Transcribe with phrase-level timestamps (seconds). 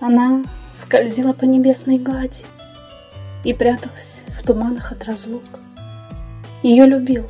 [0.00, 0.42] Она
[0.72, 2.44] скользила по небесной глади
[3.44, 5.42] И пряталась в туманах от разлук.
[6.62, 7.28] Ее любил,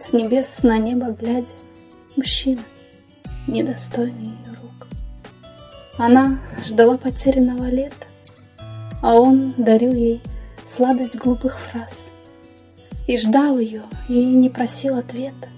[0.00, 1.48] с небес на небо глядя,
[2.16, 2.62] Мужчина,
[3.48, 4.86] недостойный ее рук.
[5.98, 8.06] Она ждала потерянного лета,
[9.02, 10.20] А он дарил ей
[10.64, 12.12] сладость глупых фраз.
[13.08, 15.48] И ждал ее, и не просил ответа.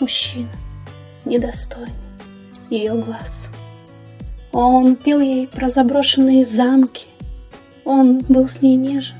[0.00, 0.50] Мужчина,
[1.24, 1.92] недостойный
[2.70, 3.50] ее глаз.
[4.58, 7.06] Он пил ей про заброшенные замки.
[7.84, 9.18] Он был с ней нежен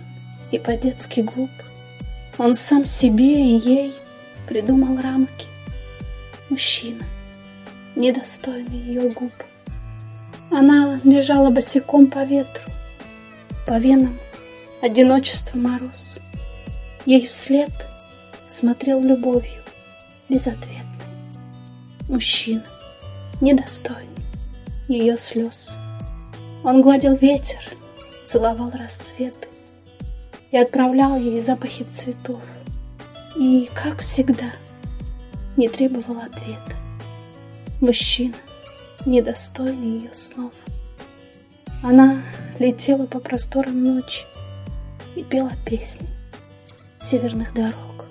[0.51, 1.51] и по-детски глуп.
[2.39, 3.93] Он сам себе и ей
[4.49, 5.45] придумал рамки.
[6.49, 7.05] Мужчина,
[7.97, 9.31] недостойный ее губ.
[10.51, 12.65] Она бежала босиком по ветру,
[13.67, 14.19] по венам
[14.81, 16.19] одиночество мороз.
[17.05, 17.71] Ей вслед
[18.47, 19.63] смотрел любовью
[20.31, 20.83] безответной.
[22.09, 22.65] Мужчина,
[23.43, 24.17] недостойный
[24.89, 25.79] ее слез.
[26.65, 27.61] Он гладил ветер,
[28.25, 29.49] целовал рассветы
[30.51, 32.41] и отправлял ей запахи цветов.
[33.37, 34.53] И, как всегда,
[35.57, 36.75] не требовал ответа.
[37.81, 38.35] Мужчина,
[39.05, 40.53] недостойный ее снов.
[41.83, 42.23] Она
[42.59, 44.25] летела по просторам ночи
[45.15, 46.09] и пела песни
[47.03, 48.07] северных дорог.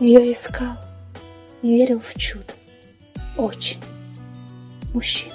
[0.00, 0.76] Ее искал
[1.62, 2.52] и верил в чудо.
[3.36, 3.80] Очень.
[4.92, 5.34] Мужчина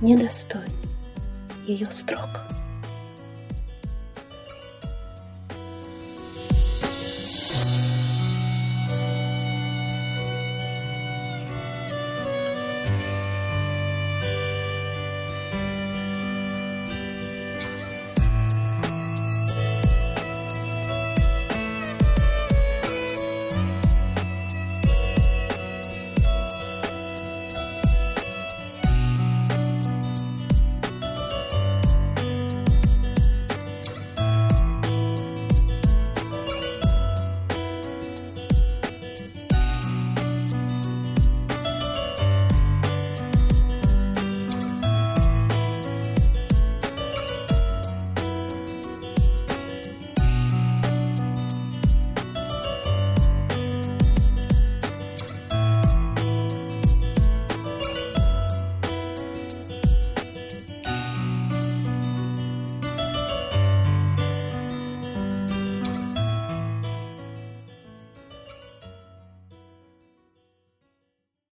[0.00, 0.66] недостойный
[1.66, 2.28] ее строк.